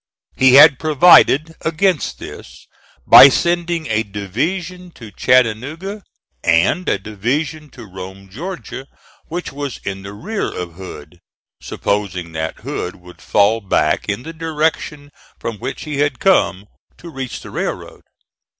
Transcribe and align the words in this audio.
He 0.35 0.55
had 0.55 0.79
provided 0.79 1.53
against 1.61 2.17
this 2.17 2.65
by 3.05 3.29
sending 3.29 3.85
a 3.85 4.01
division 4.01 4.89
to 4.93 5.11
Chattanooga 5.11 6.01
and 6.43 6.89
a 6.89 6.97
division 6.97 7.69
to 7.69 7.85
Rome, 7.85 8.27
Georgia, 8.27 8.87
which 9.27 9.51
was 9.51 9.79
in 9.85 10.01
the 10.01 10.13
rear 10.13 10.51
of 10.51 10.73
Hood, 10.73 11.19
supposing 11.61 12.31
that 12.31 12.61
Hood 12.61 12.95
would 12.95 13.21
fall 13.21 13.61
back 13.61 14.09
in 14.09 14.23
the 14.23 14.33
direction 14.33 15.11
from 15.39 15.57
which 15.59 15.83
he 15.83 15.99
had 15.99 16.17
come 16.17 16.65
to 16.97 17.11
reach 17.11 17.41
the 17.41 17.51
railroad. 17.51 18.01